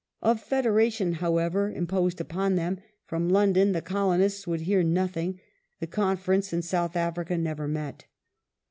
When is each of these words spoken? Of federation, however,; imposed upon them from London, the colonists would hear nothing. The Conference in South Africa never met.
Of 0.23 0.41
federation, 0.41 1.13
however,; 1.13 1.69
imposed 1.69 2.19
upon 2.19 2.55
them 2.55 2.79
from 3.05 3.29
London, 3.29 3.71
the 3.71 3.83
colonists 3.83 4.47
would 4.47 4.61
hear 4.61 4.81
nothing. 4.81 5.39
The 5.79 5.85
Conference 5.85 6.51
in 6.51 6.63
South 6.63 6.95
Africa 6.95 7.37
never 7.37 7.67
met. 7.67 8.05